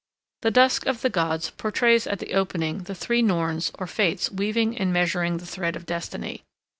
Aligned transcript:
The 0.41 0.49
Dusk 0.49 0.87
of 0.87 1.01
the 1.01 1.11
Gods 1.11 1.51
portrays 1.51 2.07
at 2.07 2.17
the 2.17 2.33
opening 2.33 2.85
the 2.85 2.95
three 2.95 3.21
norns 3.21 3.71
or 3.77 3.85
fates 3.85 4.31
weaving 4.31 4.75
and 4.79 4.91
measuring 4.91 5.37
the 5.37 5.45
thread 5.45 5.75
of 5.75 5.85
destiny. 5.85 6.41